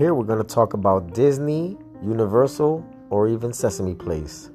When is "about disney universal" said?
0.72-2.82